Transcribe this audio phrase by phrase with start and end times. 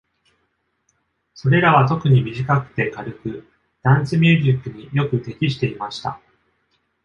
[1.35, 3.47] それらは特に短くて軽く、
[3.83, 6.19] ダンスミュージックによく適していました。